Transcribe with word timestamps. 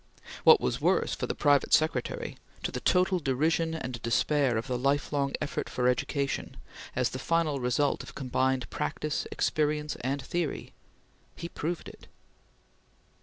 What 0.43 0.59
was 0.59 0.81
worse 0.81 1.13
for 1.13 1.27
the 1.27 1.35
private 1.35 1.75
secretary, 1.75 2.35
to 2.63 2.71
the 2.71 2.79
total 2.79 3.19
derision 3.19 3.75
and 3.75 4.01
despair 4.01 4.57
of 4.57 4.65
the 4.65 4.75
lifelong 4.75 5.33
effort 5.39 5.69
for 5.69 5.87
education, 5.87 6.57
as 6.95 7.11
the 7.11 7.19
final 7.19 7.59
result 7.59 8.01
of 8.01 8.15
combined 8.15 8.67
practice, 8.71 9.27
experience, 9.31 9.95
and 10.01 10.19
theory 10.19 10.73
he 11.35 11.47
proved 11.47 11.87
it. 11.87 12.07